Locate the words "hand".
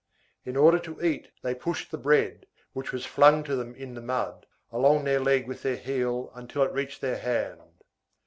7.19-7.83